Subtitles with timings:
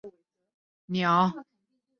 [0.03, 1.45] 欧夜鹰是夏候鸟。